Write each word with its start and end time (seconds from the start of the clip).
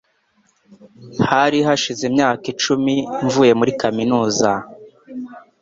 Hari 1.29 1.57
hashize 1.67 2.01
imyaka 2.09 2.43
icumi 2.53 2.95
mvuye 3.25 3.53
muri 3.59 3.71
kaminuza. 3.81 4.49